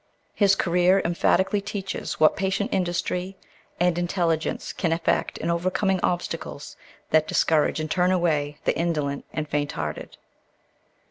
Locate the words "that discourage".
7.11-7.79